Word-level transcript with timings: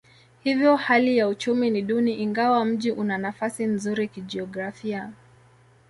Hivyo 0.43 0.75
hali 0.75 1.17
ya 1.17 1.27
uchumi 1.27 1.69
ni 1.69 1.81
duni 1.81 2.13
ingawa 2.13 2.65
mji 2.65 2.91
una 2.91 3.17
nafasi 3.17 3.65
nzuri 3.65 4.07
kijiografia. 4.07 5.09